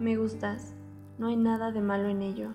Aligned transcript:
Me 0.00 0.16
gustas, 0.16 0.76
no 1.18 1.26
hay 1.26 1.34
nada 1.34 1.72
de 1.72 1.80
malo 1.80 2.08
en 2.08 2.22
ello. 2.22 2.50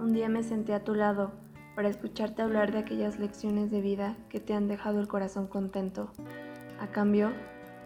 Un 0.00 0.12
día 0.12 0.28
me 0.28 0.42
senté 0.42 0.74
a 0.74 0.82
tu 0.82 0.96
lado 0.96 1.30
para 1.76 1.88
escucharte 1.88 2.42
hablar 2.42 2.72
de 2.72 2.78
aquellas 2.78 3.20
lecciones 3.20 3.70
de 3.70 3.80
vida 3.80 4.16
que 4.28 4.40
te 4.40 4.52
han 4.52 4.66
dejado 4.66 4.98
el 4.98 5.06
corazón 5.06 5.46
contento. 5.46 6.10
A 6.80 6.88
cambio, 6.88 7.30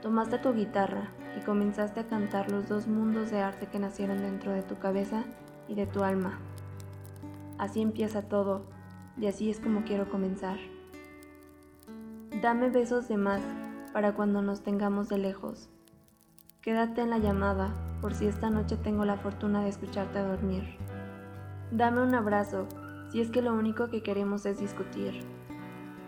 tomaste 0.00 0.38
tu 0.38 0.55
guitarra 0.55 1.10
y 1.38 1.45
comenzaste 1.45 2.00
a 2.00 2.06
cantar 2.06 2.50
los 2.50 2.70
dos 2.70 2.87
mundos 2.88 3.30
de 3.30 3.41
arte 3.41 3.66
que 3.66 3.79
nacieron 3.79 4.23
dentro 4.23 4.51
de 4.51 4.62
tu 4.62 4.78
cabeza 4.78 5.24
y 5.69 5.74
de 5.74 5.87
tu 5.87 6.02
alma. 6.02 6.38
Así 7.59 7.83
empieza 7.83 8.23
todo 8.23 8.62
y 9.20 9.27
así 9.27 9.51
es 9.51 9.60
como 9.60 9.84
quiero 9.84 10.09
comenzar. 10.09 10.56
Dame 12.41 12.70
besos 12.70 13.09
de 13.09 13.19
más 13.19 13.42
para 13.92 14.14
cuando 14.14 14.41
nos 14.41 14.62
tengamos 14.62 15.10
de 15.10 15.19
lejos. 15.19 15.69
Quédate 16.66 17.01
en 17.01 17.11
la 17.11 17.19
llamada 17.19 17.73
por 18.01 18.12
si 18.12 18.27
esta 18.27 18.51
noche 18.51 18.77
tengo 18.77 19.05
la 19.05 19.19
fortuna 19.19 19.62
de 19.62 19.69
escucharte 19.69 20.19
dormir. 20.19 20.65
Dame 21.70 22.02
un 22.02 22.12
abrazo 22.12 22.66
si 23.09 23.20
es 23.20 23.30
que 23.30 23.41
lo 23.41 23.55
único 23.55 23.88
que 23.88 24.02
queremos 24.02 24.45
es 24.47 24.59
discutir. 24.59 25.15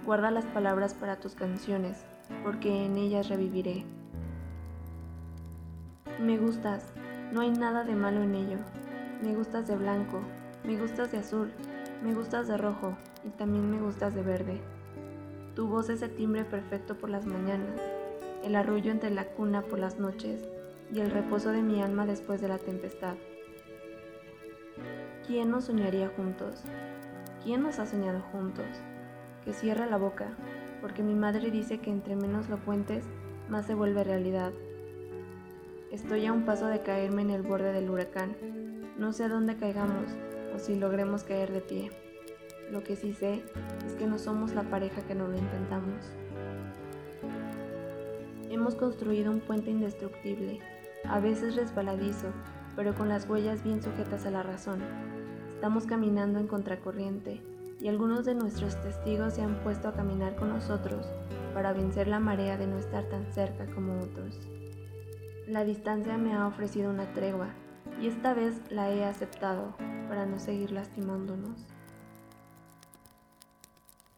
Guarda 0.05 0.33
las 0.33 0.47
palabras 0.47 0.95
para 0.95 1.21
tus 1.21 1.37
canciones, 1.37 2.05
porque 2.43 2.87
en 2.87 2.97
ellas 2.97 3.29
reviviré. 3.29 3.85
Me 6.21 6.39
gustas, 6.39 6.93
no 7.33 7.43
hay 7.43 7.53
nada 7.53 7.85
de 7.85 7.95
malo 7.95 8.25
en 8.25 8.35
ello. 8.35 8.59
Me 9.23 9.37
gustas 9.37 9.69
de 9.69 9.77
blanco, 9.77 10.19
me 10.65 10.77
gustas 10.77 11.13
de 11.13 11.19
azul, 11.19 11.53
me 12.03 12.15
gustas 12.15 12.49
de 12.49 12.57
rojo 12.57 12.97
y 13.25 13.29
también 13.29 13.71
me 13.71 13.81
gustas 13.81 14.13
de 14.13 14.23
verde. 14.23 14.61
Tu 15.55 15.69
voz 15.69 15.89
es 15.89 16.03
el 16.03 16.17
timbre 16.17 16.45
perfecto 16.45 16.99
por 16.99 17.11
las 17.11 17.27
mañanas, 17.27 17.81
el 18.45 18.55
arrullo 18.55 18.91
entre 18.91 19.11
la 19.11 19.25
cuna 19.25 19.63
por 19.63 19.79
las 19.79 19.99
noches 19.99 20.49
y 20.93 21.01
el 21.01 21.11
reposo 21.11 21.53
de 21.53 21.63
mi 21.63 21.83
alma 21.83 22.07
después 22.07 22.41
de 22.41 22.49
la 22.49 22.59
tempestad. 22.59 23.17
¿Quién 25.27 25.51
nos 25.51 25.65
soñaría 25.65 26.09
juntos? 26.09 26.63
¿Quién 27.45 27.63
nos 27.63 27.79
ha 27.79 27.87
soñado 27.87 28.21
juntos? 28.33 28.67
Que 29.45 29.53
cierra 29.53 29.87
la 29.87 29.99
boca, 29.99 30.37
porque 30.81 31.03
mi 31.03 31.15
madre 31.15 31.51
dice 31.51 31.79
que 31.79 31.91
entre 31.91 32.17
menos 32.17 32.49
lo 32.49 32.59
cuentes, 32.65 33.05
más 33.49 33.67
se 33.67 33.75
vuelve 33.75 34.05
realidad. 34.05 34.53
Estoy 35.91 36.27
a 36.27 36.33
un 36.33 36.45
paso 36.45 36.67
de 36.67 36.83
caerme 36.83 37.23
en 37.23 37.31
el 37.31 37.43
borde 37.43 37.73
del 37.73 37.91
huracán. 37.91 38.37
No 38.99 39.13
sé 39.13 39.25
a 39.25 39.29
dónde 39.29 39.57
caigamos 39.57 40.11
o 40.55 40.59
si 40.59 40.75
logremos 40.75 41.25
caer 41.25 41.53
de 41.53 41.61
pie. 41.61 41.91
Lo 42.71 42.83
que 42.83 42.97
sí 42.97 43.15
sé 43.15 43.43
es 43.87 43.95
que 43.95 44.07
no 44.07 44.19
somos 44.19 44.53
la 44.53 44.65
pareja 44.65 45.03
que 45.07 45.15
no 45.15 45.29
lo 45.29 45.37
intentamos. 45.39 46.13
Hemos 48.51 48.75
construido 48.75 49.31
un 49.31 49.41
puente 49.41 49.71
indestructible, 49.71 50.61
a 51.05 51.21
veces 51.21 51.57
resbaladizo, 51.57 52.29
pero 52.77 52.95
con 52.95 53.09
las 53.09 53.29
huellas 53.29 53.63
bien 53.63 53.83
sujetas 53.83 54.27
a 54.27 54.31
la 54.31 54.43
razón. 54.43 54.83
Estamos 55.55 55.87
caminando 55.87 56.39
en 56.39 56.47
contracorriente 56.47 57.43
y 57.81 57.89
algunos 57.89 58.25
de 58.25 58.35
nuestros 58.35 58.81
testigos 58.81 59.35
se 59.35 59.43
han 59.43 59.57
puesto 59.63 59.89
a 59.89 59.95
caminar 59.95 60.37
con 60.37 60.49
nosotros 60.51 61.07
para 61.55 61.73
vencer 61.73 62.09
la 62.09 62.21
marea 62.21 62.57
de 62.57 62.67
no 62.67 62.79
estar 62.79 63.05
tan 63.05 63.27
cerca 63.33 63.67
como 63.67 64.01
otros. 64.01 64.39
La 65.47 65.65
distancia 65.65 66.19
me 66.19 66.35
ha 66.35 66.47
ofrecido 66.47 66.91
una 66.91 67.13
tregua 67.13 67.49
y 68.01 68.07
esta 68.07 68.35
vez 68.35 68.61
la 68.71 68.91
he 68.91 69.05
aceptado 69.05 69.75
para 70.09 70.27
no 70.27 70.39
seguir 70.39 70.73
lastimándonos. 70.73 71.67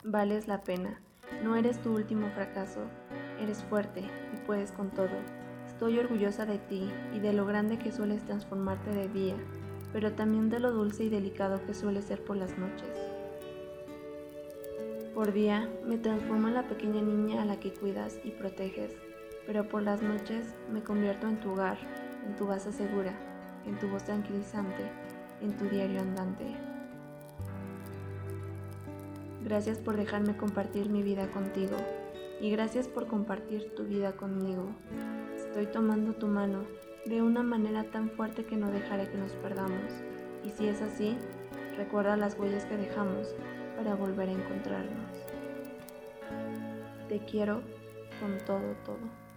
Vales 0.03 0.48
la 0.48 0.62
pena, 0.62 1.01
no 1.45 1.56
eres 1.56 1.81
tu 1.81 1.95
último 1.95 2.31
fracaso, 2.31 2.81
eres 3.39 3.62
fuerte 3.64 4.01
y 4.34 4.47
puedes 4.47 4.73
con 4.73 4.91
todo. 4.91 5.39
Estoy 5.81 5.98
orgullosa 5.98 6.45
de 6.45 6.59
ti 6.59 6.91
y 7.17 7.20
de 7.20 7.33
lo 7.33 7.46
grande 7.46 7.79
que 7.79 7.91
sueles 7.91 8.23
transformarte 8.27 8.91
de 8.91 9.08
día, 9.08 9.35
pero 9.95 10.13
también 10.13 10.51
de 10.51 10.61
lo 10.61 10.73
dulce 10.73 11.05
y 11.05 11.08
delicado 11.08 11.64
que 11.64 11.73
suele 11.73 12.02
ser 12.02 12.23
por 12.23 12.36
las 12.36 12.58
noches. 12.58 12.91
Por 15.14 15.33
día 15.33 15.70
me 15.86 15.96
transformo 15.96 16.48
en 16.48 16.55
la 16.55 16.68
pequeña 16.68 17.01
niña 17.01 17.41
a 17.41 17.46
la 17.46 17.58
que 17.58 17.73
cuidas 17.73 18.18
y 18.24 18.33
proteges, 18.33 18.92
pero 19.46 19.68
por 19.68 19.80
las 19.80 20.02
noches 20.02 20.55
me 20.70 20.83
convierto 20.83 21.27
en 21.27 21.41
tu 21.41 21.52
hogar, 21.52 21.79
en 22.27 22.36
tu 22.36 22.47
base 22.47 22.73
segura, 22.73 23.18
en 23.64 23.79
tu 23.79 23.89
voz 23.89 24.05
tranquilizante, 24.05 24.83
en 25.41 25.57
tu 25.57 25.64
diario 25.64 26.01
andante. 26.01 26.45
Gracias 29.42 29.79
por 29.79 29.97
dejarme 29.97 30.36
compartir 30.36 30.91
mi 30.91 31.02
vida 31.02 31.30
contigo 31.30 31.79
y 32.39 32.51
gracias 32.51 32.86
por 32.86 33.07
compartir 33.07 33.74
tu 33.74 33.85
vida 33.85 34.12
conmigo. 34.12 34.74
Estoy 35.50 35.66
tomando 35.66 36.12
tu 36.12 36.28
mano 36.28 36.62
de 37.06 37.22
una 37.22 37.42
manera 37.42 37.83
tan 37.83 38.08
fuerte 38.11 38.44
que 38.44 38.55
no 38.56 38.70
dejaré 38.70 39.11
que 39.11 39.18
nos 39.18 39.33
perdamos. 39.33 39.92
Y 40.44 40.50
si 40.50 40.68
es 40.68 40.80
así, 40.80 41.18
recuerda 41.77 42.16
las 42.16 42.38
huellas 42.38 42.64
que 42.66 42.77
dejamos 42.77 43.34
para 43.77 43.96
volver 43.96 44.28
a 44.28 44.33
encontrarnos. 44.33 45.11
Te 47.08 47.18
quiero 47.24 47.62
con 48.20 48.38
todo, 48.46 48.77
todo. 48.84 49.30